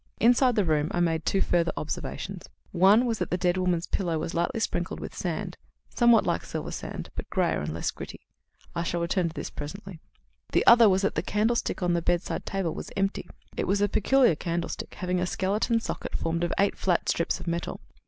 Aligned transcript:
Inside 0.19 0.55
the 0.55 0.65
room 0.65 0.87
I 0.89 0.99
made 0.99 1.27
two 1.27 1.41
further 1.41 1.71
observations. 1.77 2.49
One 2.71 3.05
was 3.05 3.19
that 3.19 3.29
the 3.29 3.37
dead 3.37 3.55
woman's 3.57 3.85
pillow 3.85 4.17
was 4.17 4.33
lightly 4.33 4.59
sprinkled 4.59 4.99
with 4.99 5.13
sand, 5.13 5.57
somewhat 5.89 6.25
like 6.25 6.43
silver 6.43 6.71
sand, 6.71 7.11
but 7.15 7.29
greyer 7.29 7.59
and 7.61 7.71
less 7.71 7.91
gritty. 7.91 8.21
I 8.73 8.81
shall 8.81 8.99
return 9.01 9.29
to 9.29 9.35
this 9.35 9.51
presently. 9.51 9.99
"The 10.53 10.65
other 10.65 10.89
was 10.89 11.03
that 11.03 11.13
the 11.13 11.21
candlestick 11.21 11.83
on 11.83 11.93
the 11.93 12.01
bedside 12.01 12.47
table 12.47 12.73
was 12.73 12.89
empty. 12.97 13.29
It 13.55 13.67
was 13.67 13.79
a 13.79 13.87
peculiar 13.87 14.33
candlestick, 14.35 14.95
having 14.95 15.19
a 15.19 15.27
skeleton 15.27 15.79
socket 15.79 16.15
formed 16.17 16.43
of 16.43 16.51
eight 16.57 16.75
flat 16.79 17.07
strips 17.07 17.39
of 17.39 17.45
metal. 17.45 17.79